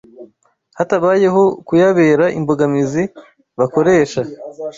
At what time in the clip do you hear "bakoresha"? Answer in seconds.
3.59-4.21